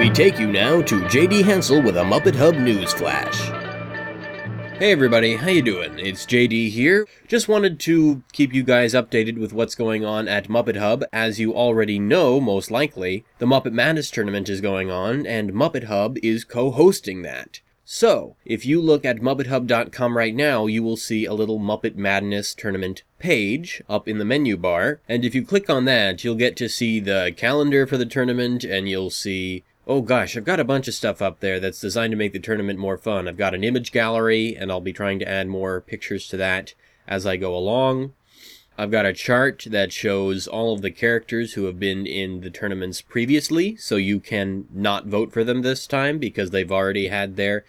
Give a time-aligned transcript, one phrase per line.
[0.00, 3.38] We take you now to JD Hansel with a Muppet Hub news flash.
[4.78, 5.98] Hey everybody, how you doing?
[5.98, 7.06] It's JD here.
[7.28, 11.04] Just wanted to keep you guys updated with what's going on at Muppet Hub.
[11.12, 15.84] As you already know, most likely, the Muppet Madness tournament is going on, and Muppet
[15.84, 17.60] Hub is co-hosting that.
[17.84, 22.54] So, if you look at MuppetHub.com right now, you will see a little Muppet Madness
[22.54, 25.00] tournament page up in the menu bar.
[25.08, 28.62] And if you click on that, you'll get to see the calendar for the tournament
[28.62, 32.12] and you'll see Oh gosh, I've got a bunch of stuff up there that's designed
[32.12, 33.26] to make the tournament more fun.
[33.26, 36.74] I've got an image gallery, and I'll be trying to add more pictures to that
[37.08, 38.12] as I go along.
[38.78, 42.50] I've got a chart that shows all of the characters who have been in the
[42.50, 47.34] tournaments previously, so you can not vote for them this time because they've already had
[47.34, 47.64] their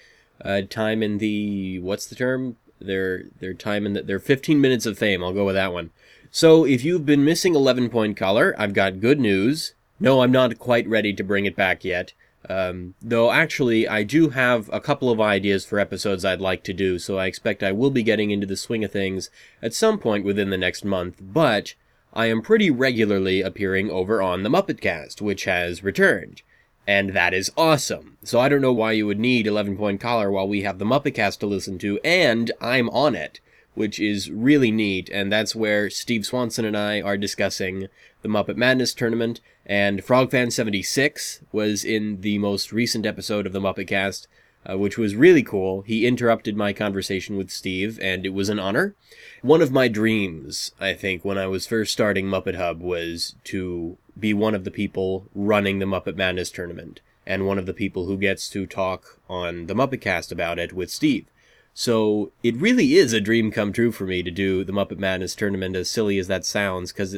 [0.46, 2.56] uh, time in the what's the term?
[2.80, 5.24] Their their time in the, their 15 minutes of fame.
[5.24, 5.90] I'll go with that one.
[6.30, 9.74] So if you've been missing 11 Point Collar, I've got good news.
[10.02, 12.14] No, I'm not quite ready to bring it back yet.
[12.50, 16.74] Um, though actually, I do have a couple of ideas for episodes I'd like to
[16.74, 19.30] do, so I expect I will be getting into the swing of things
[19.62, 21.20] at some point within the next month.
[21.22, 21.76] But
[22.14, 26.42] I am pretty regularly appearing over on the Muppet Cast, which has returned
[26.88, 28.18] and that is awesome.
[28.24, 30.86] So I don't know why you would need 11 Point Collar while we have the
[30.86, 33.40] Muppet Cast to listen to, and I'm on it,
[33.76, 37.88] which is really neat, and that's where Steve Swanson and I are discussing
[38.22, 43.88] the Muppet Madness tournament, and FrogFan76 was in the most recent episode of the Muppet
[43.88, 44.28] Cast,
[44.70, 45.82] uh, which was really cool.
[45.82, 48.96] He interrupted my conversation with Steve, and it was an honor.
[49.42, 53.98] One of my dreams, I think, when I was first starting Muppet Hub was to
[54.20, 58.06] be one of the people running the Muppet Madness tournament, and one of the people
[58.06, 61.26] who gets to talk on the Muppet Cast about it with Steve.
[61.74, 65.36] So it really is a dream come true for me to do the Muppet Madness
[65.36, 67.16] tournament, as silly as that sounds, because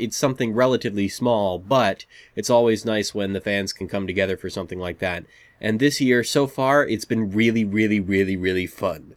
[0.00, 4.50] it's something relatively small, but it's always nice when the fans can come together for
[4.50, 5.24] something like that.
[5.60, 9.14] And this year, so far, it's been really, really, really, really fun.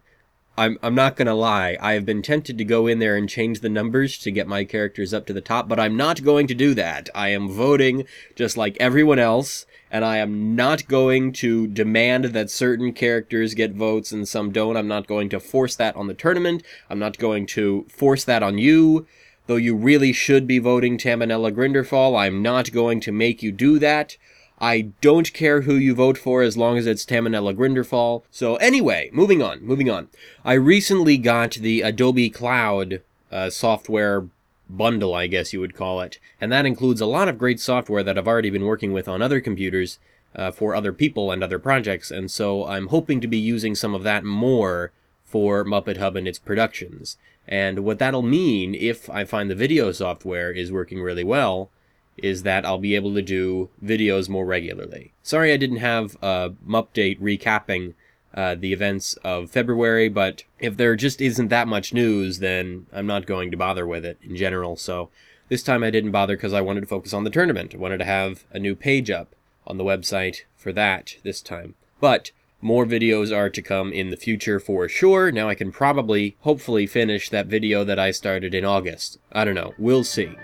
[0.56, 3.58] I'm, I'm not gonna lie, I have been tempted to go in there and change
[3.58, 6.54] the numbers to get my characters up to the top, but I'm not going to
[6.54, 7.10] do that.
[7.12, 8.04] I am voting
[8.36, 13.72] just like everyone else, and I am not going to demand that certain characters get
[13.72, 14.76] votes and some don't.
[14.76, 16.62] I'm not going to force that on the tournament.
[16.88, 19.06] I'm not going to force that on you.
[19.46, 23.78] Though you really should be voting Tamanella Grinderfall, I'm not going to make you do
[23.78, 24.16] that.
[24.58, 28.22] I don't care who you vote for as long as it's Tamanella Grinderfall.
[28.30, 30.08] So anyway, moving on, moving on.
[30.44, 34.28] I recently got the Adobe Cloud uh, software
[34.70, 38.02] bundle, I guess you would call it, and that includes a lot of great software
[38.02, 39.98] that I've already been working with on other computers
[40.34, 43.94] uh, for other people and other projects, and so I'm hoping to be using some
[43.94, 44.92] of that more
[45.24, 47.16] for Muppet Hub and its productions.
[47.46, 51.70] And what that'll mean, if I find the video software is working really well,
[52.16, 55.12] is that I'll be able to do videos more regularly.
[55.22, 57.94] Sorry I didn't have a update recapping
[58.34, 63.06] uh, the events of February, but if there just isn't that much news, then I'm
[63.06, 64.76] not going to bother with it in general.
[64.76, 65.10] So
[65.48, 67.74] this time I didn't bother because I wanted to focus on the tournament.
[67.74, 69.34] I wanted to have a new page up
[69.66, 71.74] on the website for that this time.
[72.00, 72.32] But
[72.64, 75.30] more videos are to come in the future for sure.
[75.30, 79.18] Now I can probably, hopefully, finish that video that I started in August.
[79.30, 79.74] I don't know.
[79.78, 80.34] We'll see.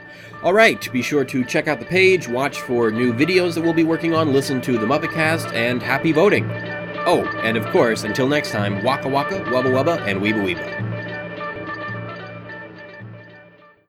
[0.43, 3.85] Alright, be sure to check out the page, watch for new videos that we'll be
[3.85, 6.45] working on, listen to the Muppetcast, and happy voting!
[7.07, 10.90] Oh, and of course, until next time, waka waka, wubba wubba, and weeba weeba.